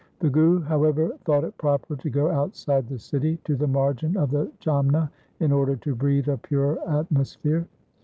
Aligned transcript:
The 0.17 0.31
Guru, 0.31 0.61
however, 0.61 1.15
thought 1.25 1.43
it 1.43 1.55
proper 1.59 1.95
to 1.95 2.09
go 2.09 2.31
outside 2.31 2.87
the 2.89 2.97
city 2.97 3.37
to 3.43 3.55
the 3.55 3.67
margin 3.67 4.17
of 4.17 4.31
the 4.31 4.51
Jamna 4.59 5.11
in 5.39 5.51
order 5.51 5.75
to 5.75 5.93
breathe 5.93 6.27
a 6.27 6.37
purer 6.37 6.79
atmosphere. 6.89 7.67